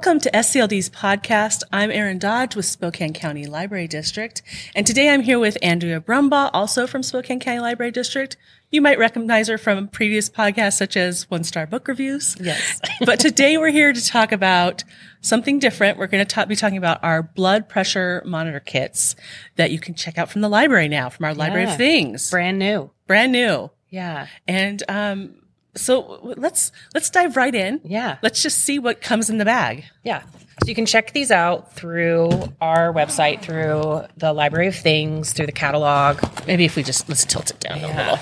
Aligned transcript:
Welcome 0.00 0.20
to 0.20 0.30
SCLD's 0.30 0.88
podcast. 0.88 1.62
I'm 1.70 1.90
Erin 1.90 2.18
Dodge 2.18 2.56
with 2.56 2.64
Spokane 2.64 3.12
County 3.12 3.44
Library 3.44 3.86
District. 3.86 4.40
And 4.74 4.86
today 4.86 5.10
I'm 5.10 5.20
here 5.20 5.38
with 5.38 5.58
Andrea 5.60 6.00
Brumbaugh, 6.00 6.48
also 6.54 6.86
from 6.86 7.02
Spokane 7.02 7.38
County 7.38 7.60
Library 7.60 7.92
District. 7.92 8.38
You 8.70 8.80
might 8.80 8.98
recognize 8.98 9.48
her 9.48 9.58
from 9.58 9.88
previous 9.88 10.30
podcasts 10.30 10.78
such 10.78 10.96
as 10.96 11.28
One 11.28 11.44
Star 11.44 11.66
Book 11.66 11.86
Reviews. 11.86 12.34
Yes. 12.40 12.80
but 13.04 13.20
today 13.20 13.58
we're 13.58 13.68
here 13.68 13.92
to 13.92 14.02
talk 14.02 14.32
about 14.32 14.84
something 15.20 15.58
different. 15.58 15.98
We're 15.98 16.06
going 16.06 16.24
to 16.24 16.34
ta- 16.34 16.46
be 16.46 16.56
talking 16.56 16.78
about 16.78 17.04
our 17.04 17.22
blood 17.22 17.68
pressure 17.68 18.22
monitor 18.24 18.60
kits 18.60 19.16
that 19.56 19.70
you 19.70 19.78
can 19.78 19.92
check 19.92 20.16
out 20.16 20.30
from 20.30 20.40
the 20.40 20.48
library 20.48 20.88
now, 20.88 21.10
from 21.10 21.26
our 21.26 21.34
Library 21.34 21.64
of 21.64 21.76
Things. 21.76 22.30
Brand 22.30 22.58
new. 22.58 22.90
Brand 23.06 23.32
new. 23.32 23.70
Yeah. 23.90 24.28
And 24.48 24.82
um, 24.88 25.34
so 25.74 26.20
let's 26.36 26.72
let's 26.94 27.10
dive 27.10 27.36
right 27.36 27.54
in. 27.54 27.80
Yeah. 27.84 28.18
Let's 28.22 28.42
just 28.42 28.58
see 28.64 28.78
what 28.78 29.00
comes 29.00 29.30
in 29.30 29.38
the 29.38 29.44
bag. 29.44 29.84
Yeah. 30.02 30.22
So 30.62 30.68
you 30.68 30.74
can 30.74 30.84
check 30.86 31.12
these 31.12 31.30
out 31.30 31.72
through 31.74 32.30
our 32.60 32.92
website, 32.92 33.40
through 33.42 34.02
the 34.18 34.32
Library 34.32 34.66
of 34.68 34.74
Things, 34.76 35.32
through 35.32 35.46
the 35.46 35.52
catalog. 35.52 36.22
Maybe 36.46 36.64
if 36.64 36.76
we 36.76 36.82
just 36.82 37.08
let's 37.08 37.24
tilt 37.24 37.50
it 37.50 37.60
down 37.60 37.78
a 37.78 37.86
little. 37.96 38.18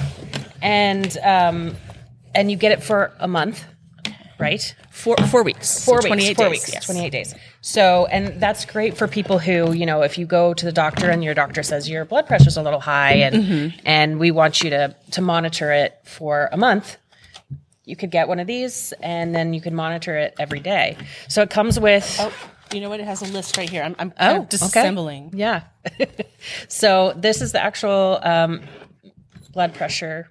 And 0.63 1.17
um 1.25 1.77
and 2.35 2.51
you 2.51 2.57
get 2.57 2.73
it 2.73 2.83
for 2.83 3.13
a 3.19 3.27
month, 3.29 3.65
right? 4.39 4.75
Four 4.91 5.17
four 5.29 5.43
weeks. 5.43 5.85
Four 5.85 6.03
So 6.03 6.09
weeks. 6.11 6.25
28 6.25 6.37
four 6.37 6.45
days, 6.47 6.51
weeks. 6.53 6.73
yes. 6.73 6.87
28 6.87 7.11
days. 7.11 7.35
So, 7.61 8.07
and 8.07 8.41
that's 8.41 8.65
great 8.65 8.97
for 8.97 9.09
people 9.09 9.39
who, 9.39 9.73
you 9.73 9.85
know, 9.87 10.03
if 10.03 10.17
you 10.19 10.27
go 10.27 10.55
to 10.55 10.65
the 10.65 10.73
doctor 10.73 11.11
and 11.11 11.23
your 11.25 11.35
doctor 11.35 11.63
says 11.63 11.89
your 11.89 12.05
blood 12.05 12.27
pressure's 12.27 12.57
a 12.57 12.63
little 12.63 12.81
high 12.81 13.15
and 13.15 13.35
Mm-hmm. 13.45 13.79
and 13.85 14.19
we 14.21 14.31
want 14.31 14.63
you 14.63 14.71
to 14.71 14.95
to 15.13 15.21
monitor 15.23 15.73
it 15.73 15.99
for 16.05 16.49
a 16.53 16.57
month, 16.57 16.97
you 17.89 17.97
could 17.97 18.11
get 18.11 18.29
one 18.29 18.39
of 18.39 18.47
these 18.47 18.93
and 19.01 19.35
then 19.35 19.55
you 19.55 19.61
can 19.61 19.75
monitor 19.75 20.17
it 20.17 20.35
every 20.39 20.61
day. 20.61 20.97
So 21.29 21.43
it 21.43 21.51
comes 21.51 21.79
with 21.81 22.17
Oh, 22.21 22.33
you 22.73 22.81
know 22.81 22.89
what? 22.91 23.01
It 23.01 23.07
has 23.07 23.23
a 23.23 23.33
list 23.33 23.57
right 23.57 23.69
here. 23.71 23.83
I'm, 23.83 23.97
I'm 23.99 24.13
Oh, 24.21 24.37
of 24.37 24.43
okay. 24.45 24.57
disassembling. 24.57 25.31
Yeah. 25.33 25.63
so 26.69 27.13
this 27.17 27.41
is 27.41 27.53
the 27.53 27.63
actual 27.63 28.19
um, 28.23 28.63
blood 29.53 29.73
pressure 29.75 30.29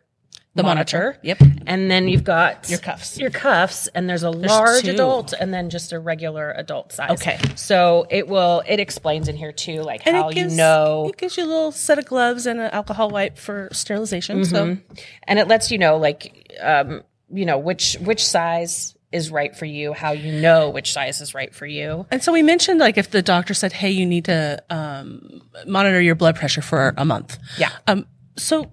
The 0.55 0.63
monitor. 0.63 0.97
monitor. 0.99 1.19
Yep. 1.23 1.37
And 1.65 1.89
then 1.91 2.07
you've 2.07 2.23
got 2.23 2.69
Your 2.69 2.79
cuffs. 2.79 3.17
Your 3.17 3.29
cuffs, 3.31 3.87
and 3.87 4.07
there's 4.09 4.23
a 4.23 4.29
large 4.29 4.83
two. 4.83 4.91
adult 4.91 5.33
and 5.33 5.53
then 5.53 5.69
just 5.69 5.91
a 5.93 5.99
regular 5.99 6.51
adult 6.51 6.91
size. 6.93 7.11
Okay. 7.11 7.39
So 7.55 8.05
it 8.09 8.27
will 8.27 8.63
it 8.67 8.79
explains 8.79 9.27
in 9.27 9.35
here 9.35 9.51
too, 9.51 9.81
like 9.81 10.05
And 10.07 10.15
how 10.15 10.29
gives, 10.31 10.53
you 10.53 10.57
know 10.57 11.07
it 11.09 11.17
gives 11.17 11.37
you 11.37 11.43
a 11.43 11.47
little 11.47 11.71
set 11.71 11.97
of 11.99 12.05
gloves 12.05 12.45
and 12.45 12.59
an 12.59 12.69
alcohol 12.71 13.09
wipe 13.09 13.37
for 13.37 13.69
sterilization. 13.71 14.45
So 14.45 14.77
and 15.23 15.39
it 15.39 15.47
lets 15.47 15.71
you 15.71 15.77
know 15.79 15.97
like 15.97 16.53
um, 16.61 17.01
you 17.29 17.45
know, 17.45 17.57
which 17.57 17.95
which 18.01 18.25
size 18.25 18.95
is 19.11 19.31
right 19.31 19.55
for 19.55 19.65
you, 19.65 19.93
how 19.93 20.11
you 20.11 20.41
know 20.41 20.69
which 20.69 20.91
size 20.91 21.21
is 21.21 21.33
right 21.33 21.53
for 21.55 21.65
you. 21.65 22.05
and 22.11 22.21
so 22.21 22.31
we 22.33 22.43
mentioned 22.43 22.79
like 22.79 22.97
if 22.97 23.09
the 23.11 23.21
doctor 23.21 23.53
said, 23.53 23.71
"Hey, 23.73 23.91
you 23.91 24.05
need 24.05 24.25
to 24.25 24.61
um, 24.69 25.41
monitor 25.65 26.01
your 26.01 26.15
blood 26.15 26.35
pressure 26.35 26.61
for 26.61 26.93
a 26.97 27.05
month." 27.05 27.37
Yeah. 27.57 27.69
Um. 27.87 28.05
So, 28.37 28.69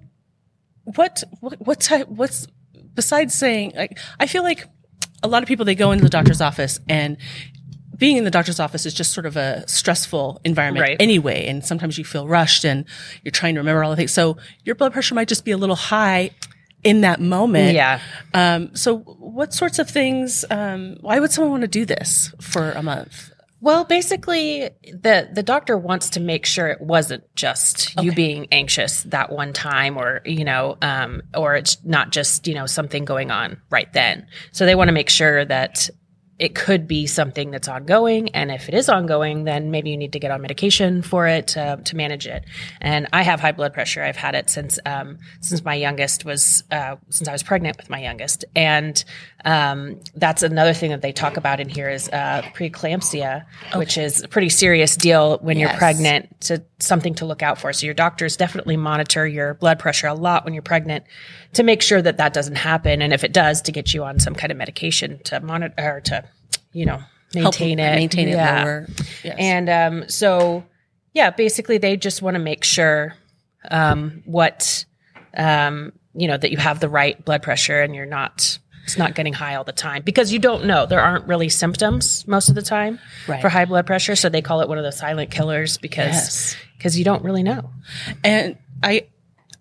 what 0.85 1.23
what 1.41 1.55
what 1.67 1.81
type? 1.81 2.09
What's 2.09 2.47
besides 2.95 3.35
saying? 3.35 3.73
Like, 3.77 3.99
I 4.21 4.27
feel 4.27 4.43
like 4.43 4.67
a 5.23 5.29
lot 5.29 5.43
of 5.43 5.49
people 5.49 5.65
they 5.65 5.75
go 5.75 5.93
into 5.93 6.05
the 6.05 6.11
doctor's 6.11 6.41
office 6.41 6.81
and 6.89 7.17
being 7.97 8.17
in 8.17 8.25
the 8.25 8.31
doctor's 8.31 8.59
office 8.59 8.85
is 8.87 8.93
just 8.93 9.13
sort 9.13 9.25
of 9.25 9.37
a 9.37 9.63
stressful 9.69 10.41
environment 10.45 10.83
Right. 10.83 10.97
anyway. 11.01 11.47
And 11.47 11.65
sometimes 11.65 11.97
you 11.97 12.05
feel 12.05 12.27
rushed 12.27 12.65
and 12.65 12.85
you're 13.23 13.31
trying 13.33 13.55
to 13.55 13.61
remember 13.61 13.85
all 13.85 13.91
the 13.91 13.97
things. 13.97 14.13
So 14.13 14.37
your 14.65 14.75
blood 14.75 14.93
pressure 14.93 15.15
might 15.15 15.29
just 15.29 15.45
be 15.45 15.53
a 15.53 15.57
little 15.57 15.77
high 15.77 16.31
in 16.85 17.01
that 17.01 17.21
moment. 17.21 17.75
Yeah. 17.75 18.01
Um, 18.33 18.77
so 18.77 18.99
what 18.99 19.53
sorts 19.53 19.79
of 19.79 19.89
things, 19.89 20.45
um, 20.51 20.99
why 21.01 21.19
would 21.19 21.33
someone 21.33 21.51
want 21.51 21.63
to 21.63 21.69
do 21.69 21.85
this 21.85 22.33
for 22.41 22.71
a 22.73 22.83
month? 22.83 23.31
Well, 23.61 23.87
basically, 23.87 24.69
the 24.83 25.31
the 25.33 25.43
doctor 25.43 25.79
wants 25.79 26.11
to 26.11 26.21
make 26.21 26.45
sure 26.45 26.69
it 26.69 26.83
wasn't 26.83 27.25
just 27.35 27.99
you 28.03 28.13
being 28.13 28.47
anxious 28.53 29.05
that 29.05 29.33
one 29.33 29.55
time, 29.55 29.97
or 29.97 30.21
you 30.27 30.45
know, 30.45 30.77
um, 30.83 31.23
or 31.35 31.55
it's 31.55 31.83
not 31.83 32.11
just 32.11 32.47
you 32.47 32.53
know 32.53 32.67
something 32.67 33.07
going 33.07 33.31
on 33.31 33.63
right 33.71 33.91
then. 33.95 34.27
So 34.53 34.67
they 34.67 34.75
want 34.75 34.89
to 34.89 34.93
make 34.93 35.09
sure 35.09 35.47
that 35.47 35.89
it 36.39 36.55
could 36.55 36.89
be 36.89 37.07
something 37.07 37.51
that's 37.51 37.69
ongoing, 37.69 38.29
and 38.31 38.51
if 38.51 38.69
it 38.69 38.75
is 38.75 38.89
ongoing, 38.89 39.45
then 39.45 39.71
maybe 39.71 39.91
you 39.91 39.97
need 39.97 40.13
to 40.15 40.19
get 40.19 40.31
on 40.31 40.41
medication 40.41 41.01
for 41.03 41.29
it 41.29 41.57
uh, 41.57 41.77
to 41.77 41.97
manage 41.97 42.27
it. 42.27 42.45
And 42.81 43.07
I 43.13 43.23
have 43.23 43.41
high 43.41 43.53
blood 43.53 43.73
pressure. 43.73 44.03
I've 44.03 44.17
had 44.17 44.35
it 44.35 44.51
since 44.51 44.79
um, 44.85 45.19
since 45.41 45.65
my 45.65 45.75
youngest 45.75 46.25
was 46.25 46.65
uh, 46.73 46.97
since 47.09 47.29
I 47.29 47.33
was 47.33 47.43
pregnant 47.43 47.77
with 47.77 47.89
my 47.89 48.01
youngest, 48.01 48.45
and 48.57 49.03
um, 49.45 50.01
that's 50.17 50.43
another 50.43 50.75
thing 50.75 50.91
that 50.91 51.03
they 51.03 51.13
talk 51.13 51.37
about 51.37 51.61
in 51.61 51.69
here 51.69 51.89
is 51.89 52.09
uh, 52.09 52.43
preeclampsia, 52.55 53.45
which 53.77 53.97
is 53.97 54.23
a 54.23 54.29
pretty 54.29 54.49
serious 54.49 54.97
deal 54.97 55.39
when 55.39 55.59
you're 55.59 55.71
pregnant. 55.71 56.41
To 56.43 56.63
something 56.79 57.15
to 57.15 57.25
look 57.25 57.43
out 57.43 57.59
for. 57.59 57.73
So 57.73 57.87
your 57.87 57.95
doctors 57.95 58.37
definitely 58.37 58.77
monitor 58.77 59.27
your 59.27 59.55
blood 59.55 59.79
pressure 59.79 60.07
a 60.07 60.15
lot 60.15 60.45
when 60.45 60.53
you're 60.53 60.63
pregnant 60.63 61.05
to 61.55 61.63
make 61.63 61.81
sure 61.81 62.03
that 62.03 62.19
that 62.19 62.35
doesn't 62.35 62.57
happen, 62.57 63.01
and 63.01 63.13
if 63.13 63.25
it 63.25 63.33
does, 63.33 63.63
to 63.63 63.73
get 63.73 63.95
you 63.95 64.05
on 64.05 64.19
some 64.19 64.35
kind 64.35 64.51
of 64.51 64.59
medication 64.59 65.21
to 65.25 65.41
monitor 65.41 65.75
or 65.79 66.01
to 66.03 66.25
you 66.75 66.85
know 66.85 66.99
Help 67.35 67.59
maintain 67.59 67.79
it, 67.79 67.95
Maintain 67.97 68.29
it 68.29 68.33
Yeah. 68.33 68.63
lower. 68.65 68.87
Yes. 69.25 69.37
And 69.39 69.69
um, 69.71 70.09
so, 70.09 70.63
yeah, 71.15 71.31
basically, 71.31 71.79
they 71.79 71.97
just 71.97 72.21
want 72.23 72.35
to 72.35 72.39
make 72.39 72.63
sure 72.65 73.15
um, 73.71 74.23
what 74.27 74.85
um, 75.37 75.93
you 76.15 76.29
know 76.29 76.37
that 76.37 76.51
you 76.53 76.59
have 76.59 76.79
the 76.81 76.89
right 76.89 77.25
blood 77.25 77.43
pressure 77.43 77.81
and 77.81 77.95
you're 77.95 78.07
not 78.07 78.59
it's 78.85 78.99
not 78.99 79.15
getting 79.15 79.33
high 79.33 79.55
all 79.55 79.65
the 79.65 79.73
time 79.73 80.03
because 80.05 80.31
you 80.33 80.39
don't 80.39 80.67
know 80.67 80.85
there 80.87 81.01
aren't 81.01 81.27
really 81.27 81.49
symptoms 81.49 82.29
most 82.29 82.51
of 82.51 82.55
the 82.55 82.61
time 82.63 83.01
Right. 83.27 83.41
for 83.41 83.49
high 83.49 83.65
blood 83.65 83.87
pressure. 83.87 84.15
So 84.15 84.29
they 84.29 84.43
call 84.43 84.61
it 84.61 84.69
one 84.69 84.77
of 84.79 84.85
the 84.85 84.93
silent 84.93 85.31
killers 85.31 85.79
because 85.79 86.13
Yes. 86.13 86.57
because 86.77 86.99
you 86.99 87.05
don't 87.05 87.25
really 87.25 87.43
know. 87.43 87.71
And 88.23 88.59
I, 88.83 89.07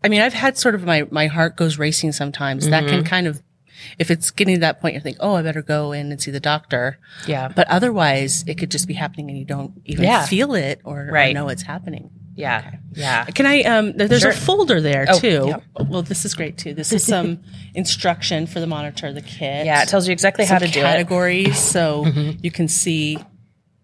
I 0.03 0.09
mean, 0.09 0.19
I've 0.22 0.34
had 0.34 0.57
sort 0.57 0.75
of 0.75 0.84
my, 0.84 1.07
my 1.09 1.28
heart 1.28 1.56
goes 1.56 1.80
racing 1.80 2.12
sometimes. 2.12 2.68
That 2.69 2.84
Mm-hmm. 2.84 2.95
can 2.95 3.03
kind 3.06 3.28
of, 3.28 3.41
if 3.99 4.09
it's 4.11 4.31
getting 4.31 4.55
to 4.55 4.61
that 4.61 4.81
point, 4.81 4.95
you 4.95 5.01
think, 5.01 5.17
oh, 5.19 5.35
I 5.35 5.41
better 5.41 5.61
go 5.61 5.91
in 5.91 6.11
and 6.11 6.21
see 6.21 6.31
the 6.31 6.39
doctor. 6.39 6.97
Yeah. 7.27 7.47
But 7.47 7.67
otherwise, 7.69 8.44
it 8.47 8.57
could 8.57 8.71
just 8.71 8.88
be 8.88 8.94
happening 8.94 9.29
and 9.29 9.38
you 9.38 9.45
don't 9.45 9.73
even 9.85 10.05
Yeah. 10.05 10.25
feel 10.25 10.53
it 10.55 10.81
or, 10.83 11.09
or 11.11 11.33
know 11.33 11.49
it's 11.49 11.63
happening. 11.63 12.09
Yeah. 12.35 12.71
Yeah. 12.94 13.25
Can 13.25 13.45
I? 13.45 13.61
Um, 13.61 13.94
there- 13.94 14.07
there's 14.07 14.23
a 14.23 14.31
folder 14.31 14.81
there 14.81 15.05
Oh, 15.07 15.19
too. 15.19 15.45
yeah. 15.49 15.57
Well, 15.88 16.01
this 16.01 16.25
is 16.25 16.33
great 16.33 16.57
too. 16.57 16.73
This 16.73 16.91
is 16.91 17.03
some 17.05 17.41
instruction 17.75 18.47
for 18.47 18.59
the 18.59 18.66
monitor, 18.66 19.13
the 19.13 19.21
kit. 19.21 19.66
Yeah. 19.67 19.83
It 19.83 19.89
tells 19.89 20.07
you 20.07 20.11
exactly 20.13 20.45
how 20.45 20.57
to 20.57 20.65
do 20.67 20.79
it. 20.79 20.83
Mm-hmm. 20.83 20.91
categories, 20.94 21.59
so 21.59 22.05
you 22.41 22.50
can 22.50 22.67
see, 22.67 23.19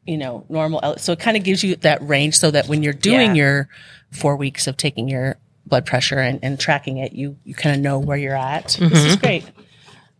you 0.07 0.17
know, 0.17 0.45
normal. 0.49 0.95
So 0.97 1.11
it 1.11 1.19
kind 1.19 1.37
of 1.37 1.43
gives 1.43 1.63
you 1.63 1.75
that 1.77 2.01
range, 2.07 2.39
so 2.39 2.49
that 2.49 2.67
when 2.67 2.81
you're 2.81 2.91
doing 2.93 3.35
Yeah. 3.35 3.43
your 3.43 3.69
four 4.11 4.35
weeks 4.35 4.65
of 4.65 4.77
taking 4.77 5.07
your 5.07 5.37
blood 5.67 5.85
pressure 5.85 6.17
and, 6.17 6.39
and 6.41 6.59
tracking 6.59 6.97
it, 6.97 7.13
you 7.13 7.37
you 7.43 7.53
kind 7.53 7.75
of 7.75 7.81
know 7.83 7.99
where 7.99 8.17
you're 8.17 8.35
at. 8.35 8.65
This 8.69 8.77
Mm-hmm. 8.77 8.95
is 8.95 9.15
great. 9.17 9.43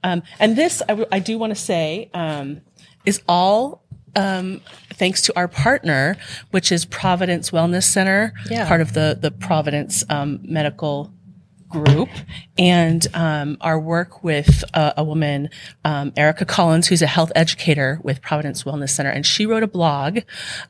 Um, 0.03 0.23
and 0.39 0.55
this, 0.55 0.81
I, 0.83 0.87
w- 0.87 1.07
I 1.11 1.19
do 1.19 1.37
want 1.37 1.51
to 1.51 1.55
say, 1.61 2.09
um, 2.13 2.61
is 3.05 3.21
all 3.27 3.83
um, 4.15 4.61
thanks 4.93 5.21
to 5.23 5.33
our 5.37 5.47
partner, 5.47 6.15
which 6.51 6.71
is 6.71 6.85
Providence 6.85 7.51
Wellness 7.51 7.83
Center, 7.83 8.33
Yeah. 8.49 8.67
part 8.67 8.81
of 8.81 8.93
the 8.93 9.17
the 9.19 9.31
Providence 9.31 10.03
um, 10.09 10.39
Medical 10.43 11.13
Group, 11.69 12.09
and 12.57 13.05
um, 13.13 13.57
our 13.61 13.79
work 13.79 14.23
with 14.23 14.63
uh, 14.73 14.93
a 14.97 15.03
woman, 15.03 15.49
um, 15.85 16.11
Erica 16.17 16.43
Collins, 16.45 16.87
who's 16.87 17.01
a 17.03 17.07
health 17.07 17.31
educator 17.35 17.99
with 18.03 18.21
Providence 18.21 18.63
Wellness 18.63 18.89
Center, 18.89 19.11
and 19.11 19.25
she 19.25 19.45
wrote 19.45 19.61
a 19.63 19.67
blog, 19.67 20.19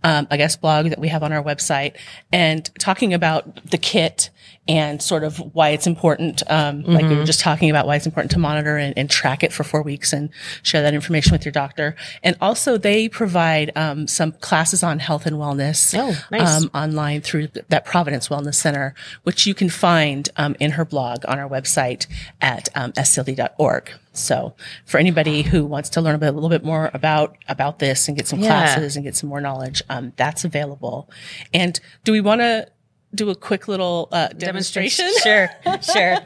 um, 0.03 0.27
a 0.29 0.37
guest 0.37 0.59
blog 0.61 0.89
that 0.89 0.99
we 0.99 1.07
have 1.07 1.23
on 1.23 1.31
our 1.31 1.43
website, 1.43 1.95
and 2.33 2.69
talking 2.79 3.13
about 3.13 3.69
the 3.71 3.77
kit 3.77 4.29
and 4.67 5.01
sort 5.01 5.23
of 5.23 5.37
why 5.55 5.69
it's 5.69 5.87
important. 5.87 6.43
Um, 6.47 6.83
Like 6.83 7.05
we 7.07 7.15
were 7.15 7.23
just 7.23 7.39
talking 7.39 7.71
about 7.71 7.87
why 7.87 7.95
it's 7.95 8.05
important 8.05 8.29
to 8.31 8.39
monitor 8.39 8.77
and, 8.77 8.95
and 8.95 9.09
track 9.09 9.43
it 9.43 9.51
for 9.51 9.63
four 9.63 9.81
weeks 9.81 10.13
and 10.13 10.29
share 10.61 10.83
that 10.83 10.93
information 10.93 11.31
with 11.31 11.43
your 11.43 11.51
doctor. 11.51 11.95
And 12.21 12.35
also 12.39 12.77
they 12.77 13.09
provide 13.09 13.71
um, 13.75 14.05
some 14.05 14.31
classes 14.33 14.83
on 14.83 14.99
health 14.99 15.25
and 15.25 15.37
wellness 15.37 15.95
Oh, 15.97 16.15
nice. 16.29 16.61
um, 16.63 16.69
online 16.75 17.21
through 17.21 17.47
that 17.69 17.83
Providence 17.83 18.27
Wellness 18.29 18.55
Center, 18.55 18.93
which 19.23 19.47
you 19.47 19.55
can 19.55 19.69
find 19.69 20.29
um, 20.37 20.55
in 20.59 20.71
her 20.71 20.85
blog 20.89 21.25
on 21.27 21.39
our 21.39 21.47
website 21.49 22.07
at 22.41 22.69
um, 22.75 22.91
scld.org. 22.93 23.91
So 24.13 24.55
for 24.85 24.97
anybody 24.97 25.43
who 25.43 25.65
wants 25.65 25.89
to 25.91 26.01
learn 26.01 26.15
a, 26.15 26.17
bit, 26.17 26.29
a 26.29 26.31
little 26.31 26.49
bit 26.49 26.63
more 26.63 26.89
about 26.93 27.37
about 27.47 27.79
this 27.79 28.07
and 28.07 28.17
get 28.17 28.27
some 28.27 28.39
Yeah. 28.39 28.47
classes 28.49 28.95
and 28.95 29.05
get 29.05 29.15
some 29.15 29.29
more 29.29 29.41
knowledge, 29.41 29.81
um, 29.89 30.13
that's 30.17 30.43
available. 30.43 31.09
And 31.53 31.79
do 32.03 32.11
we 32.11 32.21
want 32.21 32.41
to 32.41 32.67
do 33.15 33.29
a 33.31 33.35
quick 33.35 33.67
little 33.67 34.07
uh, 34.11 34.27
demonstration? 34.29 35.09
Sure, 35.23 35.49
sure. 35.81 36.17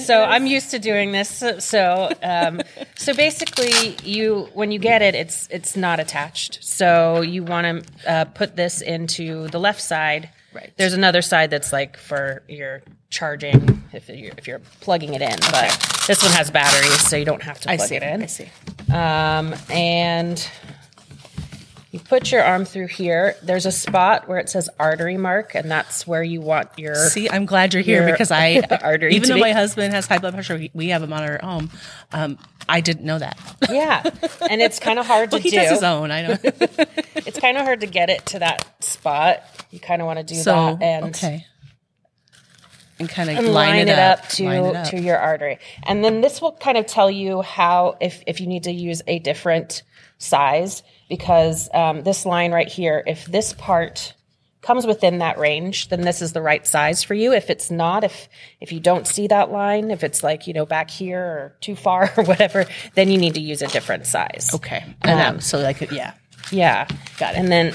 so 0.00 0.22
I'm 0.24 0.46
used 0.46 0.70
to 0.70 0.78
doing 0.78 1.12
this. 1.12 1.28
So, 1.28 1.58
so, 1.58 2.10
um, 2.22 2.62
so 2.96 3.12
basically, 3.12 3.96
you 4.02 4.48
when 4.54 4.70
you 4.72 4.78
get 4.78 5.02
it, 5.02 5.14
it's 5.14 5.46
it's 5.50 5.76
not 5.76 6.00
attached. 6.00 6.62
So 6.64 7.20
you 7.20 7.42
want 7.42 7.84
to 7.84 8.10
uh, 8.10 8.24
put 8.26 8.56
this 8.56 8.80
into 8.80 9.48
the 9.48 9.58
left 9.60 9.80
side. 9.82 10.30
Right. 10.54 10.72
There's 10.76 10.94
another 10.94 11.22
side 11.22 11.50
that's 11.50 11.72
like 11.72 11.96
for 11.96 12.42
your 12.48 12.82
charging 13.12 13.82
if 13.92 14.08
you're 14.08 14.32
if 14.36 14.46
you're 14.48 14.60
plugging 14.80 15.14
it 15.14 15.22
in, 15.22 15.36
but 15.52 16.02
this 16.08 16.22
one 16.22 16.32
has 16.32 16.50
batteries, 16.50 17.00
so 17.08 17.16
you 17.16 17.24
don't 17.24 17.42
have 17.42 17.60
to 17.60 17.70
I 17.70 17.76
plug 17.76 17.88
see. 17.88 17.96
it 17.96 18.02
in. 18.02 18.22
I 18.22 18.26
see. 18.26 18.48
Um, 18.92 19.54
and 19.70 20.44
You 21.92 22.00
put 22.00 22.32
your 22.32 22.42
arm 22.42 22.64
through 22.64 22.86
here. 22.86 23.36
There's 23.42 23.66
a 23.66 23.70
spot 23.72 24.26
where 24.26 24.38
it 24.38 24.48
says 24.48 24.70
artery 24.80 25.18
mark, 25.18 25.54
and 25.54 25.70
that's 25.70 26.06
where 26.06 26.22
you 26.22 26.40
want 26.40 26.70
your. 26.78 26.94
See, 26.94 27.28
I'm 27.28 27.44
glad 27.44 27.74
you're 27.74 27.82
here 27.82 28.10
because 28.10 28.30
I, 28.30 28.60
artery 28.82 29.14
even 29.14 29.28
though 29.28 29.34
be- 29.34 29.40
my 29.42 29.52
husband 29.52 29.92
has 29.92 30.06
high 30.06 30.16
blood 30.18 30.32
pressure, 30.32 30.58
we, 30.72 30.88
have 30.88 31.02
him 31.02 31.12
on 31.12 31.22
our 31.22 31.38
home. 31.42 31.70
Um, 32.12 32.38
I 32.66 32.80
didn't 32.80 33.04
know 33.04 33.18
that. 33.18 33.38
Yeah, 33.68 34.02
and 34.48 34.62
it's 34.62 34.78
kind 34.78 34.98
of 34.98 35.06
hard 35.12 35.30
to 35.32 35.36
Well, 35.36 35.42
he 35.42 35.50
do. 35.50 35.56
does 35.56 35.70
his 35.70 35.82
own. 35.82 36.10
I 36.10 36.22
don't. 36.22 36.88
It's 37.24 37.38
kind 37.38 37.56
of 37.56 37.62
hard 37.64 37.80
to 37.82 37.86
get 37.86 38.10
it 38.10 38.26
to 38.26 38.40
that 38.40 38.82
spot. 38.82 39.44
You 39.70 39.78
kind 39.78 40.02
of 40.02 40.06
want 40.06 40.18
to 40.18 40.24
do 40.24 40.34
so 40.34 40.76
that 40.80 40.82
and 40.82 41.04
okay, 41.14 41.46
and 43.02 43.10
kind 43.10 43.30
of 43.30 43.38
and 43.38 43.48
line, 43.48 43.88
it 43.88 43.98
up, 43.98 44.28
to 44.30 44.44
line 44.44 44.64
it 44.64 44.76
up. 44.76 44.86
to 44.88 45.00
your 45.00 45.18
artery. 45.18 45.58
And 45.82 46.04
then 46.04 46.20
this 46.20 46.40
will 46.40 46.52
kind 46.52 46.78
of 46.78 46.86
tell 46.86 47.10
you 47.10 47.42
how 47.42 47.96
if 48.00 48.22
if 48.26 48.40
you 48.40 48.46
need 48.46 48.64
to 48.64 48.72
use 48.72 49.02
a 49.06 49.18
different 49.18 49.82
size 50.18 50.82
because 51.08 51.68
um, 51.74 52.02
this 52.02 52.24
line 52.24 52.52
right 52.52 52.68
here, 52.68 53.02
if 53.06 53.26
this 53.26 53.52
part 53.52 54.14
comes 54.62 54.86
within 54.86 55.18
that 55.18 55.38
range, 55.38 55.88
then 55.88 56.00
this 56.00 56.22
is 56.22 56.32
the 56.32 56.40
right 56.40 56.66
size 56.66 57.02
for 57.02 57.14
you. 57.14 57.32
If 57.32 57.50
it's 57.50 57.70
not, 57.70 58.04
if 58.04 58.28
if 58.60 58.72
you 58.72 58.80
don't 58.80 59.06
see 59.06 59.26
that 59.26 59.50
line, 59.50 59.90
if 59.90 60.04
it's 60.04 60.22
like 60.22 60.46
you 60.46 60.54
know 60.54 60.64
back 60.64 60.90
here 60.90 61.20
or 61.20 61.56
too 61.60 61.76
far 61.76 62.12
or 62.16 62.24
whatever, 62.24 62.64
then 62.94 63.10
you 63.10 63.18
need 63.18 63.34
to 63.34 63.40
use 63.40 63.60
a 63.60 63.68
different 63.68 64.06
size. 64.06 64.50
Okay, 64.54 64.84
and 65.02 65.20
um, 65.20 65.40
so 65.40 65.58
like 65.58 65.80
yeah, 65.90 66.14
Yeah, 66.50 66.86
got 67.18 67.34
it. 67.34 67.38
And 67.38 67.50
then, 67.50 67.74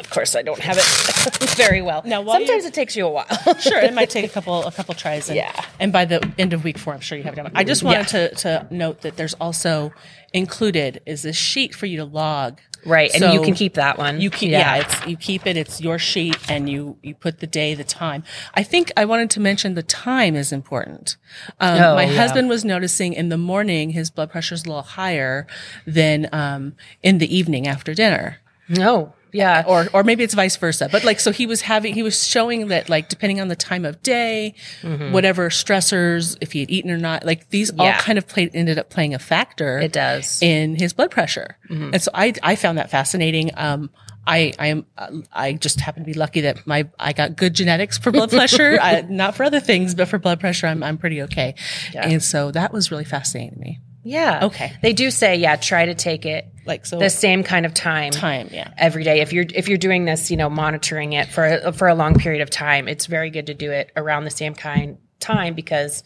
of 0.00 0.10
course, 0.10 0.34
I 0.36 0.42
don't 0.42 0.60
have 0.60 0.76
it 0.78 0.84
very 1.56 1.82
well. 1.82 2.02
Now, 2.04 2.24
sometimes 2.24 2.64
it 2.64 2.74
takes 2.74 2.96
you 2.96 3.06
a 3.06 3.10
while. 3.10 3.26
sure. 3.60 3.78
It 3.80 3.94
might 3.94 4.10
take 4.10 4.24
a 4.24 4.28
couple 4.36 4.64
a 4.64 4.72
couple 4.72 4.94
tries. 4.94 5.28
And, 5.28 5.36
Yeah. 5.36 5.64
and 5.80 5.92
by 5.92 6.04
the 6.04 6.28
end 6.38 6.52
of 6.52 6.64
week 6.64 6.78
four, 6.78 6.94
I'm 6.94 7.00
sure 7.00 7.16
you 7.18 7.24
have 7.24 7.34
it 7.34 7.36
done. 7.36 7.50
I 7.54 7.64
just 7.64 7.82
wanted 7.82 8.08
to 8.08 8.34
to 8.36 8.66
note 8.70 9.02
that 9.02 9.16
there's 9.16 9.34
also 9.34 9.92
included 10.32 11.00
is 11.06 11.22
this 11.22 11.36
sheet 11.36 11.74
for 11.74 11.86
you 11.86 11.96
to 11.98 12.04
log. 12.04 12.60
right, 12.84 13.10
and 13.14 13.32
you 13.32 13.40
can 13.40 13.54
keep 13.54 13.74
that 13.74 13.96
one. 13.98 14.20
You 14.20 14.28
keep 14.30 14.50
yeah. 14.50 14.76
it's 14.76 15.06
you 15.06 15.16
keep 15.16 15.46
it. 15.46 15.56
It's 15.56 15.80
your 15.80 15.98
sheet, 15.98 16.36
and 16.50 16.68
you 16.68 16.98
you 17.02 17.14
put 17.14 17.40
the 17.40 17.46
day, 17.46 17.74
the 17.74 17.84
time. 17.84 18.24
I 18.54 18.62
think 18.62 18.90
I 18.96 19.04
wanted 19.04 19.30
to 19.30 19.40
mention 19.40 19.74
the 19.74 19.82
time 19.82 20.34
is 20.36 20.52
important. 20.52 21.16
Um, 21.60 21.80
Oh, 21.80 21.94
my 21.94 22.04
yeah. 22.04 22.16
husband 22.16 22.48
was 22.48 22.64
noticing 22.64 23.12
in 23.14 23.28
the 23.28 23.38
morning 23.38 23.90
his 23.90 24.10
blood 24.10 24.30
pressure 24.30 24.54
is 24.54 24.64
a 24.64 24.68
little 24.68 24.82
higher 24.82 25.46
than 25.86 26.28
um, 26.32 26.74
in 27.02 27.18
the 27.18 27.34
evening 27.34 27.66
after 27.66 27.94
dinner 27.94 28.38
no, 28.68 29.12
yeah, 29.34 29.64
or 29.66 29.88
or 29.92 30.04
maybe 30.04 30.22
it's 30.22 30.32
vice 30.34 30.56
versa. 30.56 30.88
But 30.90 31.02
like 31.02 31.18
so 31.18 31.32
he 31.32 31.44
was 31.46 31.60
having 31.60 31.92
he 31.92 32.02
was 32.04 32.26
showing 32.26 32.68
that 32.68 32.88
like 32.88 33.08
depending 33.08 33.40
on 33.40 33.48
the 33.48 33.56
time 33.56 33.84
of 33.84 34.00
day, 34.02 34.54
whatever 34.82 35.50
stressors, 35.50 36.38
if 36.40 36.52
he 36.52 36.60
had 36.60 36.70
eaten 36.70 36.90
or 36.90 36.96
not, 36.98 37.26
like 37.26 37.50
these 37.50 37.70
all 37.78 37.92
kind 37.94 38.16
of 38.16 38.28
played 38.28 38.52
ended 38.54 38.78
up 38.78 38.90
playing 38.90 39.12
a 39.12 39.18
factor. 39.18 39.78
it 39.80 39.92
does. 39.92 40.40
in 40.40 40.76
his 40.76 40.92
blood 40.92 41.10
pressure, 41.10 41.58
and 41.68 42.00
so 42.00 42.10
I 42.14 42.32
I 42.42 42.54
found 42.56 42.78
that 42.78 42.90
fascinating. 42.90 43.50
Um, 43.56 43.90
I 44.26 44.52
I 44.58 44.68
am 44.68 44.86
uh, 44.96 45.10
I 45.32 45.52
just 45.54 45.80
happen 45.80 46.02
to 46.04 46.06
be 46.06 46.14
lucky 46.14 46.42
that 46.42 46.66
my 46.66 46.88
I 46.98 47.12
got 47.12 47.36
good 47.36 47.54
genetics 47.54 47.98
for 47.98 48.12
blood 48.12 48.30
pressure, 48.38 48.78
I, 48.80 49.02
not 49.02 49.34
for 49.34 49.42
other 49.42 49.60
things, 49.60 49.94
but 49.96 50.08
for 50.08 50.18
blood 50.18 50.38
pressure 50.38 50.66
I'm 50.68 50.82
I'm 50.82 50.96
pretty 50.96 51.22
okay, 51.22 51.56
and 51.94 52.22
so 52.22 52.50
that 52.52 52.72
was 52.72 52.90
really 52.92 53.04
fascinating 53.04 53.54
to 53.54 53.60
me. 53.60 53.80
yeah, 54.04 54.44
Okay. 54.44 54.72
They 54.80 54.92
do 54.92 55.10
say, 55.10 55.36
yeah, 55.36 55.56
try 55.56 55.86
to 55.86 55.94
take 55.94 56.24
it 56.24 56.46
Like 56.66 56.86
so 56.86 56.98
the 56.98 57.10
same 57.10 57.42
kind 57.42 57.66
of 57.66 57.74
time. 57.74 58.10
time, 58.12 58.48
yeah. 58.50 58.72
Every 58.78 59.04
day, 59.04 59.20
if 59.20 59.32
you're 59.32 59.44
if 59.54 59.68
you're 59.68 59.78
doing 59.78 60.04
this, 60.06 60.30
you 60.30 60.36
know, 60.36 60.48
monitoring 60.48 61.12
it 61.12 61.28
for 61.28 61.72
for 61.72 61.88
a 61.88 61.94
long 61.94 62.14
period 62.14 62.40
of 62.42 62.50
time, 62.50 62.88
it's 62.88 63.06
very 63.06 63.30
good 63.30 63.46
to 63.46 63.54
do 63.54 63.70
it 63.70 63.90
around 63.96 64.24
the 64.24 64.30
same 64.30 64.54
kind 64.54 64.96
time 65.20 65.54
because, 65.54 66.02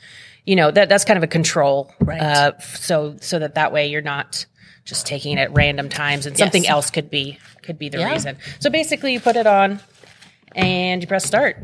you 0.47 0.57
know, 0.57 0.71
that 0.71 0.89
that's 0.89 1.05
kind 1.05 1.17
of 1.17 1.23
a 1.23 1.29
control, 1.29 1.93
Right. 2.01 2.21
Uh, 2.21 2.59
so 2.59 3.17
so 3.21 3.39
that 3.39 3.55
that 3.55 3.73
way 3.73 3.87
you're 3.89 4.03
not 4.03 4.47
just 4.85 5.07
taking 5.07 5.37
it 5.39 5.41
at 5.41 5.53
random 5.55 5.89
times 5.89 6.27
and 6.27 6.37
something 6.37 6.65
Yes. 6.65 6.71
else 6.73 6.91
could 6.91 7.11
be 7.11 7.39
could 7.63 7.79
be 7.79 7.89
the 7.89 7.99
Yeah. 7.99 8.13
reason. 8.13 8.37
So 8.59 8.71
basically, 8.71 9.13
you 9.13 9.21
put 9.21 9.37
it 9.37 9.47
on 9.47 9.81
and 10.57 11.03
you 11.03 11.07
press 11.07 11.25
start, 11.25 11.57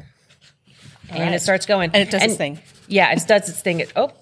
and 1.11 1.21
right. 1.21 1.33
it 1.33 1.41
starts 1.43 1.67
going, 1.67 1.91
And 1.95 2.03
it 2.07 2.11
does 2.11 2.23
its 2.23 2.37
thing. 2.37 2.61
Yeah, 2.87 3.13
it 3.13 3.27
does 3.27 3.49
its 3.49 3.61
thing. 3.61 3.81
It, 3.81 3.93
oh, 3.97 4.13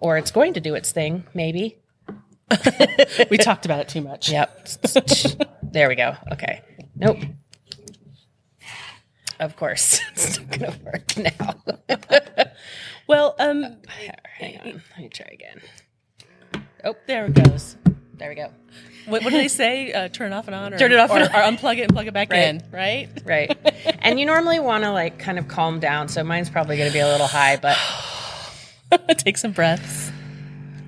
or 0.00 0.18
it's 0.18 0.30
going 0.30 0.54
to 0.54 0.60
do 0.60 0.74
its 0.74 0.92
thing, 0.92 1.24
maybe. 1.34 1.76
We 3.30 3.38
talked 3.38 3.64
about 3.64 3.80
it 3.80 3.88
too 3.88 4.00
much. 4.00 4.30
Yep. 4.30 4.68
there 5.62 5.88
we 5.88 5.94
go. 5.94 6.16
Okay. 6.32 6.62
Nope. 6.96 7.18
Of 9.38 9.56
course, 9.56 10.00
it's 10.12 10.38
not 10.38 10.50
going 10.58 10.72
to 10.72 10.78
work 10.84 11.16
now. 11.16 12.56
Well, 13.06 13.34
um, 13.38 13.76
Hang 14.38 14.58
on. 14.60 14.66
Let 14.66 14.98
me 14.98 15.08
try 15.08 15.26
again. 15.32 15.60
oh, 16.84 16.94
there 17.06 17.26
it 17.26 17.34
goes. 17.34 17.76
There 18.14 18.28
we 18.28 18.34
go. 18.34 18.50
What, 19.06 19.24
what 19.24 19.30
do 19.30 19.38
they 19.38 19.48
say? 19.48 19.92
Uh, 19.92 20.08
turn 20.08 20.32
it 20.32 20.34
off 20.36 20.46
and 20.46 20.54
on, 20.54 20.74
or, 20.74 20.78
Turn 20.78 20.92
it 20.92 20.98
off 20.98 21.10
or, 21.10 21.18
and 21.18 21.28
or 21.28 21.38
unplug 21.58 21.78
it 21.78 21.82
and 21.84 21.92
plug 21.92 22.06
it 22.06 22.12
back 22.12 22.30
Right. 22.30 22.48
in, 22.48 22.62
right? 22.70 23.08
Right. 23.24 23.56
and 24.00 24.20
you 24.20 24.26
normally 24.26 24.60
want 24.60 24.84
to 24.84 24.92
like 24.92 25.18
kind 25.18 25.38
of 25.38 25.48
calm 25.48 25.80
down. 25.80 26.08
So 26.08 26.22
mine's 26.22 26.50
probably 26.50 26.76
going 26.76 26.88
to 26.90 26.92
be 26.92 27.00
a 27.00 27.08
little 27.08 27.26
high, 27.26 27.56
but 27.56 27.78
Take 29.18 29.38
some 29.38 29.52
breaths. 29.52 30.09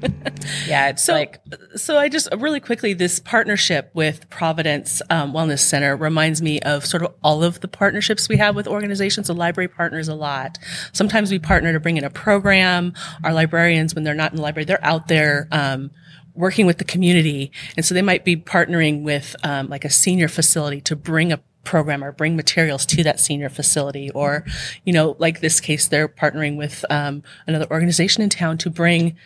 yeah, 0.66 0.88
it's 0.88 1.04
So, 1.04 1.12
like, 1.12 1.40
so 1.76 1.98
I 1.98 2.08
just 2.08 2.28
really 2.36 2.60
quickly 2.60 2.94
this 2.94 3.20
partnership 3.20 3.90
with 3.94 4.28
Providence 4.30 5.02
um, 5.10 5.32
Wellness 5.32 5.60
Center 5.60 5.96
reminds 5.96 6.42
me 6.42 6.60
of 6.60 6.84
sort 6.84 7.02
of 7.02 7.14
all 7.22 7.44
of 7.44 7.60
the 7.60 7.68
partnerships 7.68 8.28
we 8.28 8.36
have 8.38 8.56
with 8.56 8.66
organizations. 8.66 9.26
The 9.28 9.34
library 9.34 9.68
partners 9.68 10.08
a 10.08 10.14
lot. 10.14 10.58
Sometimes 10.92 11.30
we 11.30 11.38
partner 11.38 11.72
to 11.72 11.80
bring 11.80 11.96
in 11.96 12.04
a 12.04 12.10
program. 12.10 12.94
Our 13.24 13.32
librarians, 13.32 13.94
when 13.94 14.04
they're 14.04 14.14
not 14.14 14.32
in 14.32 14.36
the 14.36 14.42
library, 14.42 14.64
they're 14.64 14.84
out 14.84 15.08
there. 15.08 15.48
Um, 15.50 15.90
working 16.34 16.64
with 16.64 16.78
the 16.78 16.84
community 16.84 17.52
and 17.76 17.84
so 17.84 17.94
they 17.94 18.00
might 18.00 18.24
be 18.24 18.34
partnering 18.36 19.02
with 19.02 19.36
um, 19.44 19.68
like 19.68 19.84
a 19.84 19.90
senior 19.90 20.28
facility 20.28 20.80
to 20.80 20.96
bring 20.96 21.30
a 21.30 21.38
program 21.64 22.02
or 22.02 22.12
bring 22.12 22.36
materials 22.36 22.84
to 22.86 23.02
that 23.02 23.20
senior 23.20 23.48
facility 23.48 24.10
or 24.10 24.44
you 24.84 24.92
know 24.92 25.16
like 25.18 25.40
this 25.40 25.60
case 25.60 25.88
they're 25.88 26.08
partnering 26.08 26.56
with 26.56 26.84
um, 26.90 27.22
another 27.46 27.70
organization 27.70 28.22
in 28.22 28.28
town 28.28 28.58
to 28.58 28.70
bring 28.70 29.16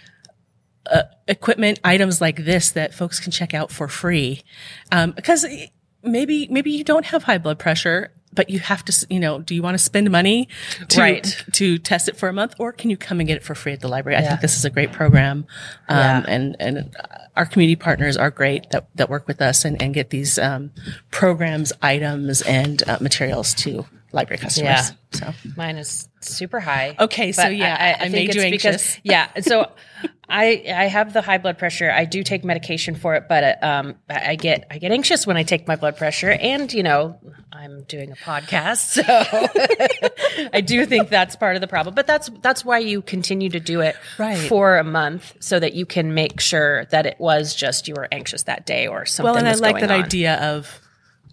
equipment 1.29 1.81
items 1.85 2.21
like 2.21 2.45
this 2.45 2.71
that 2.73 2.95
folks 2.95 3.19
can 3.21 3.33
check 3.33 3.55
out 3.55 3.71
for 3.73 3.89
free 3.89 4.43
um, 4.93 5.11
because 5.13 5.45
maybe 6.03 6.47
maybe 6.51 6.71
you 6.71 6.85
don't 6.85 7.07
have 7.07 7.25
high 7.25 7.39
blood 7.39 7.59
pressure 7.59 8.13
but 8.33 8.51
you 8.51 8.59
have 8.59 8.85
to 8.85 9.07
you 9.11 9.19
know 9.19 9.41
do 9.41 9.55
you 9.55 9.63
want 9.63 9.75
to 9.77 9.83
spend 9.83 10.09
money 10.11 10.47
to, 10.89 11.01
Right. 11.01 11.45
to 11.53 11.79
test 11.79 12.09
it 12.09 12.17
for 12.17 12.29
a 12.29 12.33
month 12.33 12.55
or 12.59 12.71
can 12.73 12.91
you 12.91 12.97
come 12.97 13.19
and 13.21 13.27
get 13.27 13.37
it 13.39 13.43
for 13.43 13.55
free 13.55 13.73
at 13.73 13.81
the 13.81 13.89
library 13.89 14.17
i 14.19 14.23
think 14.23 14.41
this 14.41 14.57
is 14.57 14.65
a 14.65 14.71
great 14.71 14.93
program 14.93 15.47
um, 15.89 15.97
Yeah. 15.99 16.25
and 16.29 16.57
and 16.61 16.79
uh, 16.79 17.19
our 17.37 17.47
community 17.47 17.77
partners 17.77 18.17
are 18.17 18.31
great 18.31 18.71
that, 18.71 18.89
that 18.95 19.11
work 19.11 19.27
with 19.27 19.41
us 19.43 19.65
and, 19.65 19.81
and 19.83 19.93
get 19.95 20.11
these 20.11 20.39
um, 20.39 20.71
programs 21.11 21.73
items 21.83 22.43
and 22.43 22.83
uh, 22.89 22.99
materials 23.01 23.53
to 23.55 23.85
library 24.17 24.39
customers 24.39 24.91
Yeah. 25.13 25.33
so 25.33 25.33
mine 25.57 25.77
is 25.77 26.09
super 26.21 26.59
high. 26.59 26.97
Okay, 26.99 27.31
so 27.33 27.47
yeah, 27.47 27.97
I 28.01 28.09
made 28.09 28.35
you 28.35 28.41
anxious. 28.43 28.99
yeah. 29.05 29.29
So 29.41 29.71
I 30.29 30.65
I 30.67 30.85
have 30.87 31.13
the 31.13 31.23
high 31.23 31.39
blood 31.39 31.57
pressure. 31.59 31.89
I 31.89 32.05
do 32.05 32.25
take 32.25 32.45
medication 32.45 32.97
for 32.97 33.15
it, 33.15 33.25
but 33.29 33.63
um, 33.63 33.95
I 34.11 34.31
I 34.33 34.35
get 34.35 34.67
I 34.71 34.79
get 34.79 34.91
anxious 34.91 35.25
when 35.27 35.37
I 35.37 35.45
take 35.45 35.69
my 35.69 35.77
blood 35.77 35.97
pressure, 35.97 36.31
and 36.33 36.73
you 36.73 36.83
know 36.83 37.21
I'm 37.53 37.85
doing 37.85 38.11
a 38.11 38.17
podcast, 38.17 38.79
so 38.97 40.49
I 40.53 40.61
do 40.61 40.85
think 40.87 41.09
that's 41.09 41.37
part 41.37 41.55
of 41.57 41.61
the 41.61 41.69
problem. 41.69 41.95
But 41.95 42.07
that's 42.09 42.29
that's 42.43 42.65
why 42.65 42.79
you 42.79 43.03
continue 43.03 43.51
to 43.51 43.61
do 43.61 43.81
it 43.81 43.95
Right. 44.19 44.37
for 44.49 44.79
a 44.79 44.85
month, 44.85 45.35
so 45.41 45.61
that 45.61 45.75
you 45.75 45.87
can 45.87 46.15
make 46.15 46.41
sure 46.41 46.87
that 46.87 47.07
it 47.07 47.17
was 47.21 47.55
just 47.55 47.87
you 47.89 47.95
were 47.97 48.09
anxious 48.11 48.45
that 48.45 48.67
day 48.67 48.89
or 48.89 49.07
something. 49.07 49.31
Well, 49.33 49.39
and 49.39 49.49
I 49.49 49.55
like 49.55 49.81
that 49.81 49.91
on. 49.93 50.03
idea 50.03 50.35
of, 50.37 50.81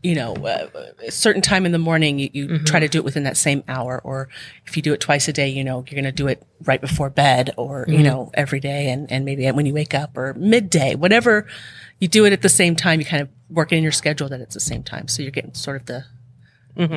you 0.04 0.16
know, 0.16 0.34
uh, 0.36 0.68
a 1.08 1.12
certain 1.12 1.42
time 1.42 1.66
in 1.66 1.72
the 1.72 1.80
morning, 1.80 2.20
you, 2.20 2.30
you 2.34 2.48
Mm-hmm. 2.48 2.66
try 2.66 2.80
to 2.82 2.88
do 2.90 2.98
it 3.00 3.06
within 3.06 3.24
that 3.24 3.38
same 3.38 3.64
hour. 3.68 4.02
Or 4.04 4.28
if 4.66 4.76
you 4.76 4.84
do 4.84 4.94
it 4.94 5.00
twice 5.00 5.28
a 5.30 5.34
day, 5.34 5.48
you 5.50 5.64
know, 5.64 5.78
you're 5.88 5.96
going 6.02 6.04
to 6.04 6.12
do 6.12 6.28
it 6.28 6.44
right 6.64 6.82
before 6.82 7.10
bed 7.10 7.52
or, 7.58 7.84
Mm-hmm. 7.86 7.94
you 7.94 8.04
know, 8.04 8.30
every 8.34 8.60
day 8.60 8.90
and, 8.90 9.10
and 9.12 9.24
maybe 9.26 9.50
when 9.52 9.66
you 9.66 9.74
wake 9.74 9.94
up 9.94 10.18
or 10.18 10.34
midday, 10.36 10.96
whatever 10.96 11.48
you 12.00 12.08
do 12.10 12.26
it 12.26 12.34
at 12.34 12.42
the 12.42 12.50
same 12.50 12.76
time, 12.76 13.00
you 13.00 13.06
kind 13.06 13.22
of 13.22 13.30
work 13.50 13.72
it 13.72 13.78
in 13.78 13.84
your 13.84 13.92
schedule 13.94 14.28
that 14.30 14.42
it's 14.42 14.54
the 14.54 14.60
same 14.60 14.84
time. 14.84 15.08
So 15.08 15.22
you're 15.22 15.32
getting 15.32 15.54
sort 15.54 15.78
of 15.78 15.86
the 15.86 16.06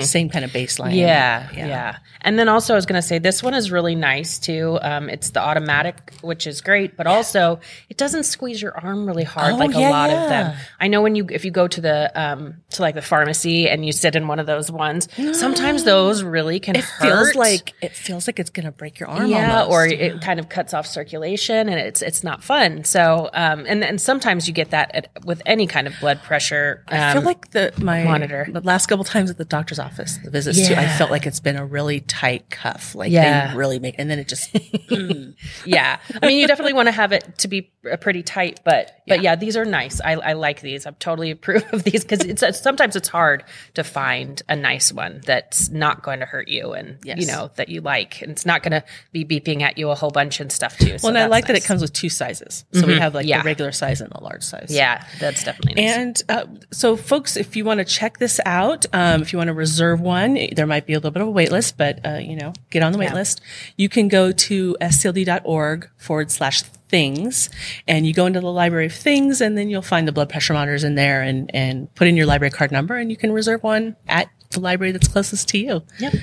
same 0.01 0.29
kind 0.31 0.45
of 0.45 0.51
baseline. 0.53 0.89
Mm-hmm. 0.89 0.97
Yeah, 0.99 1.49
yeah, 1.55 1.99
And 2.23 2.39
then 2.39 2.49
also, 2.49 2.73
I 2.75 2.77
was 2.77 2.87
going 2.87 3.01
to 3.01 3.07
say 3.07 3.19
this 3.19 3.43
one 3.43 3.55
is 3.55 3.71
really 3.71 3.95
nice 3.95 4.39
too. 4.39 4.79
Um, 4.83 5.09
it's 5.11 5.31
the 5.31 5.41
automatic, 5.41 6.13
which 6.23 6.47
is 6.47 6.61
great, 6.61 6.97
but 6.97 7.07
also 7.07 7.61
it 7.91 7.97
doesn't 7.97 8.25
squeeze 8.25 8.61
your 8.63 8.77
arm 8.77 9.07
really 9.07 9.25
hard 9.25 9.55
Oh, 9.55 9.57
like 9.57 9.73
yeah, 9.75 9.89
a 9.89 9.91
lot 9.91 10.11
yeah. 10.11 10.23
of 10.23 10.29
them. 10.31 10.57
I 10.81 10.89
know 10.89 11.03
when 11.03 11.15
you 11.15 11.27
if 11.31 11.45
you 11.45 11.51
go 11.51 11.69
to 11.69 11.81
the 11.81 12.11
um, 12.21 12.55
to 12.71 12.83
like 12.83 12.95
the 12.95 13.03
pharmacy 13.03 13.69
and 13.69 13.85
you 13.85 13.93
sit 13.93 14.17
in 14.17 14.27
one 14.29 14.39
of 14.39 14.47
those 14.47 14.71
ones, 14.71 15.09
sometimes 15.39 15.85
those 15.85 16.23
really 16.23 16.59
can 16.59 16.77
It 16.77 16.85
hurt. 16.85 17.03
feels 17.25 17.35
like, 17.35 17.75
it 17.83 17.93
feels 17.93 18.27
like 18.27 18.39
it's 18.39 18.51
going 18.51 18.67
to 18.67 18.73
break 18.73 18.99
your 18.99 19.09
arm. 19.09 19.27
yeah, 19.31 19.61
almost. 19.63 19.71
or 19.73 19.87
it 19.87 20.21
kind 20.23 20.41
of 20.41 20.49
cuts 20.49 20.73
off 20.75 20.87
circulation, 20.87 21.69
and 21.69 21.79
it's 21.79 22.03
it's 22.03 22.25
not 22.25 22.43
fun. 22.43 22.85
So, 22.85 23.31
um, 23.35 23.65
and 23.69 23.85
and 23.85 24.01
sometimes 24.01 24.49
you 24.49 24.55
get 24.55 24.71
that 24.71 24.91
at, 24.95 25.25
with 25.25 25.43
any 25.47 25.67
kind 25.67 25.87
of 25.87 25.95
blood 26.01 26.23
pressure. 26.23 26.83
Um, 26.89 26.99
I 27.01 27.13
feel 27.13 27.23
like 27.23 27.51
the 27.51 27.73
my 27.79 28.05
monitor. 28.05 28.47
the 28.51 28.61
last 28.61 28.87
couple 28.87 29.05
times 29.05 29.31
at 29.31 29.39
the 29.39 29.45
doctor's 29.67 29.79
office, 29.81 30.19
the 30.19 30.31
visits 30.31 30.69
too, 30.69 30.75
I 30.75 30.87
felt 30.87 31.11
like 31.11 31.27
it's 31.27 31.41
been 31.41 31.57
a 31.57 31.67
really 31.67 32.01
tight 32.01 32.51
cuff. 32.51 32.95
Like 32.95 33.11
Yeah. 33.11 33.51
they 33.51 33.57
really 33.57 33.81
make, 33.81 33.97
and 33.99 34.09
then 34.09 34.21
it 34.21 34.29
just 34.29 34.53
mm. 34.55 35.35
yeah 35.65 35.99
i 36.23 36.27
mean 36.27 36.39
you 36.39 36.47
definitely 36.47 36.73
want 36.73 36.87
to 36.87 36.93
have 36.93 37.11
it 37.11 37.39
to 37.39 37.49
be 37.49 37.73
pretty 37.97 38.23
tight, 38.23 38.61
but 38.65 39.01
but 39.09 39.23
yeah, 39.23 39.37
these 39.37 39.57
are 39.57 39.65
nice. 39.65 40.01
I, 40.01 40.13
I 40.15 40.33
like 40.33 40.61
these. 40.61 40.87
I'm 40.87 40.95
totally 40.97 41.31
approve 41.37 41.65
of 41.73 41.85
these 41.85 42.05
because 42.05 42.21
it's 42.25 42.61
sometimes 42.61 42.97
it's 42.97 43.09
hard 43.09 43.45
to 43.75 43.85
find 43.85 44.43
a 44.49 44.57
nice 44.57 44.93
one 44.93 45.21
that's 45.25 45.69
not 45.69 46.03
going 46.03 46.21
to 46.21 46.27
hurt 46.27 46.49
you 46.49 46.73
and 46.73 46.99
you 47.05 47.27
know 47.27 47.51
that 47.57 47.69
you 47.69 47.81
like, 47.81 48.21
and 48.23 48.31
it's 48.33 48.45
not 48.47 48.63
going 48.63 48.73
to 48.73 48.85
be 49.13 49.25
beeping 49.25 49.63
at 49.63 49.79
you 49.79 49.91
a 49.91 49.95
whole 49.95 50.11
bunch 50.11 50.41
and 50.41 50.51
stuff 50.51 50.77
too. 50.79 50.99
So 50.99 51.07
Well, 51.09 51.17
and 51.17 51.19
I 51.19 51.27
like 51.27 51.47
that 51.47 51.57
it. 51.57 51.61
Mm-hmm. 51.63 51.67
comes 51.69 51.83
with 51.83 51.93
two 51.93 52.09
sizes. 52.09 52.65
So 52.73 52.87
we 52.87 52.99
have 52.99 53.15
like 53.15 53.27
Yeah. 53.27 53.43
the 53.43 53.47
regular 53.47 53.73
size 53.73 54.01
and 54.01 54.11
the 54.11 54.21
large 54.23 54.43
size. 54.43 54.69
Yeah, 54.71 55.05
that's 55.21 55.45
definitely 55.45 55.83
nice. 55.83 55.97
And 55.97 56.23
uh, 56.29 56.47
so, 56.73 56.97
folks, 56.97 57.37
if 57.37 57.55
you 57.57 57.65
want 57.65 57.79
to 57.79 57.85
check 57.85 58.19
this 58.19 58.41
out, 58.45 58.87
um, 58.93 59.23
if 59.23 59.33
you 59.33 59.39
want 59.39 59.49
to 59.49 59.55
reserve 59.55 60.01
one, 60.01 60.39
there 60.55 60.67
might 60.67 60.87
be 60.87 60.93
a 60.95 60.97
little 60.97 61.11
bit 61.11 61.23
of 61.23 61.29
a 61.29 61.31
wait 61.31 61.51
list, 61.53 61.77
but 61.77 62.05
uh, 62.05 62.19
you 62.19 62.37
know, 62.37 62.53
get 62.71 62.83
on 62.83 62.93
the 62.93 62.99
wait 62.99 63.13
list. 63.13 63.41
You 63.77 63.89
can 63.89 64.09
go 64.09 64.33
to 64.33 64.77
scld.org 64.81 65.89
forward 65.97 66.31
slash 66.31 66.63
things, 66.89 67.51
and 67.87 68.07
you 68.07 68.15
go 68.15 68.27
into 68.27 68.41
the 68.41 68.53
library 68.53 68.87
of 68.87 68.95
things, 68.95 69.41
and 69.41 69.57
then 69.57 69.69
you'll 69.69 69.83
find 69.83 70.07
the 70.07 70.13
blood 70.13 70.29
pressure 70.29 70.53
monitors 70.53 70.85
in 70.85 70.95
there, 70.95 71.23
and 71.23 71.51
and 71.55 71.93
put 71.95 72.07
in 72.09 72.17
your 72.17 72.27
library 72.27 72.51
card 72.51 72.73
number, 72.73 72.97
and 72.97 73.11
you 73.11 73.17
can 73.17 73.33
reserve 73.33 73.63
one 73.63 73.97
at 74.09 74.29
the 74.51 74.61
library 74.61 74.93
that's 74.93 75.09
closest 75.09 75.49
to 75.49 75.59
you. 75.59 75.83
Yep. 75.99 76.15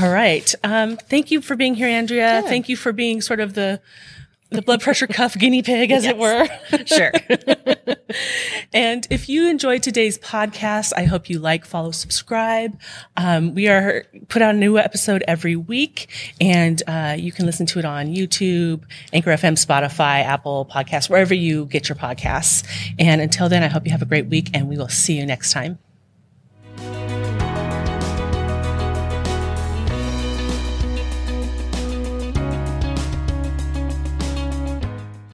All 0.00 0.12
right. 0.12 0.54
Um, 0.62 0.96
thank 0.96 1.30
you 1.30 1.40
for 1.40 1.56
being 1.56 1.74
here, 1.74 1.88
Andrea. 1.88 2.42
Thank 2.44 2.68
you 2.68 2.76
for 2.76 2.92
being 2.92 3.20
sort 3.20 3.40
of 3.40 3.54
the 3.54 3.80
the 4.50 4.62
blood 4.62 4.80
pressure 4.80 5.06
cuff 5.06 5.36
guinea 5.36 5.62
pig, 5.62 5.90
as 5.90 6.04
it 6.04 6.16
were. 6.16 6.46
sure. 6.86 7.12
And 8.72 9.06
if 9.10 9.28
you 9.28 9.48
enjoyed 9.48 9.82
today's 9.82 10.18
podcast, 10.18 10.92
I 10.96 11.04
hope 11.04 11.28
you 11.28 11.38
like, 11.38 11.64
follow, 11.64 11.90
subscribe. 11.90 12.78
Um, 13.16 13.54
we 13.54 13.68
are 13.68 14.04
put 14.28 14.42
out 14.42 14.54
a 14.54 14.58
new 14.58 14.78
episode 14.78 15.24
every 15.26 15.56
week, 15.56 16.08
and 16.40 16.82
uh, 16.86 17.16
you 17.18 17.32
can 17.32 17.46
listen 17.46 17.66
to 17.66 17.78
it 17.78 17.84
on 17.84 18.06
YouTube, 18.06 18.82
Anchor 19.12 19.30
FM, 19.30 19.54
Spotify, 19.64 20.24
Apple 20.24 20.68
Podcasts, 20.70 21.10
wherever 21.10 21.34
you 21.34 21.66
get 21.66 21.88
your 21.88 21.96
podcasts. 21.96 22.64
And 22.98 23.20
until 23.20 23.48
then, 23.48 23.62
I 23.62 23.68
hope 23.68 23.86
you 23.86 23.92
have 23.92 24.02
a 24.02 24.06
great 24.06 24.26
week, 24.26 24.50
and 24.54 24.68
we 24.68 24.76
will 24.76 24.88
see 24.88 25.18
you 25.18 25.26
next 25.26 25.52
time. 25.52 25.78